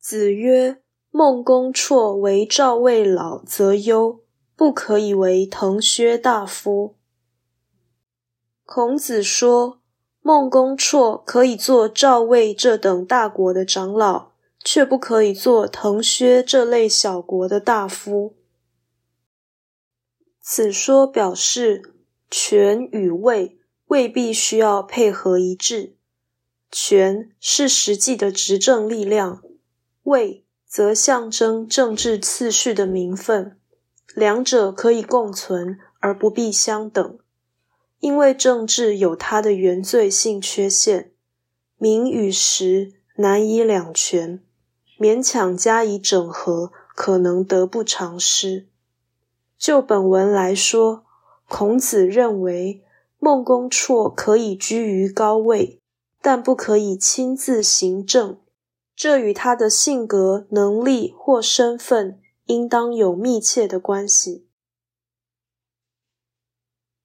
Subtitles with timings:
[0.00, 4.20] 子曰：“孟公绰为赵魏老，则忧，
[4.56, 6.94] 不可以为滕薛大夫。”
[8.64, 9.80] 孔子说，
[10.20, 14.32] 孟公绰可以做赵魏这等大国的长老，
[14.62, 18.36] 却不可以做滕薛这类小国的大夫。
[20.40, 21.94] 此说表示，
[22.30, 23.58] 权与位
[23.88, 25.96] 未必需要配合一致，
[26.70, 29.42] 权是实际的执政力量。
[30.08, 33.58] 位则象征政治次序的名分，
[34.14, 37.18] 两者可以共存而不必相等。
[38.00, 41.12] 因为政治有它的原罪性缺陷，
[41.76, 44.42] 名与实难以两全，
[44.98, 48.66] 勉强加以整合，可能得不偿失。
[49.58, 51.04] 就本文来说，
[51.48, 52.82] 孔子认为
[53.18, 55.80] 孟公绰可以居于高位，
[56.22, 58.38] 但不可以亲自行政。
[58.98, 64.47] 这与他的性格、能力或身份应当有密切的关系。